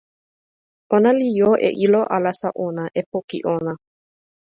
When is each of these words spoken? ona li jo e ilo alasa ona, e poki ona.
ona 0.95 1.11
li 1.19 1.27
jo 1.39 1.49
e 1.67 1.69
ilo 1.85 2.01
alasa 2.15 2.49
ona, 2.67 2.85
e 2.99 3.01
poki 3.11 3.39
ona. 3.55 3.73